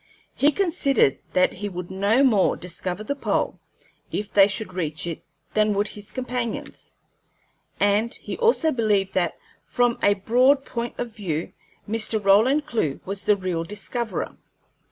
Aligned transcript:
He 0.33 0.51
considered 0.51 1.19
that 1.33 1.53
he 1.53 1.69
would 1.69 1.91
no 1.91 2.23
more 2.23 2.57
discover 2.57 3.03
the 3.03 3.15
pole, 3.15 3.59
if 4.11 4.33
they 4.33 4.47
should 4.47 4.73
reach 4.73 5.05
it, 5.05 5.23
than 5.53 5.75
would 5.75 5.89
his 5.89 6.11
companions; 6.11 6.93
and 7.79 8.11
he 8.15 8.35
also 8.39 8.71
believed 8.71 9.13
that, 9.13 9.37
from 9.63 9.99
a 10.01 10.15
broad 10.15 10.65
point 10.65 10.95
of 10.97 11.15
view, 11.15 11.53
Mr. 11.87 12.19
Roland 12.23 12.65
Clewe 12.65 12.99
was 13.05 13.25
the 13.25 13.35
real 13.35 13.63
discoverer. 13.63 14.35